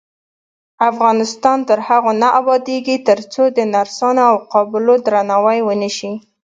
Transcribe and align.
افغانستان 0.89 1.57
تر 1.69 1.79
هغو 1.87 2.11
نه 2.21 2.29
ابادیږي، 2.39 2.95
ترڅو 3.07 3.43
د 3.57 3.59
نرسانو 3.73 4.21
او 4.31 4.35
قابلو 4.53 4.93
درناوی 5.05 5.59
ونشي. 5.63 6.13